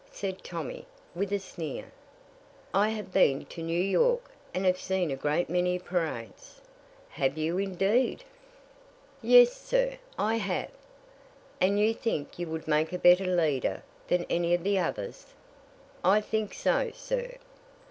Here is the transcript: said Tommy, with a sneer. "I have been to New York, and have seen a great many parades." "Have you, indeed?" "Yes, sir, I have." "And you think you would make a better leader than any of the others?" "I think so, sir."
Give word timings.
said 0.09 0.43
Tommy, 0.43 0.87
with 1.13 1.31
a 1.31 1.37
sneer. 1.37 1.91
"I 2.73 2.89
have 2.89 3.13
been 3.13 3.45
to 3.45 3.61
New 3.61 3.79
York, 3.79 4.31
and 4.51 4.65
have 4.65 4.79
seen 4.79 5.11
a 5.11 5.15
great 5.15 5.47
many 5.47 5.77
parades." 5.77 6.59
"Have 7.09 7.37
you, 7.37 7.59
indeed?" 7.59 8.23
"Yes, 9.21 9.53
sir, 9.53 9.99
I 10.17 10.37
have." 10.37 10.71
"And 11.59 11.79
you 11.79 11.93
think 11.93 12.39
you 12.39 12.47
would 12.47 12.67
make 12.67 12.91
a 12.91 12.97
better 12.97 13.27
leader 13.27 13.83
than 14.07 14.25
any 14.27 14.55
of 14.55 14.63
the 14.63 14.79
others?" 14.79 15.35
"I 16.03 16.19
think 16.19 16.55
so, 16.55 16.89
sir." 16.95 17.33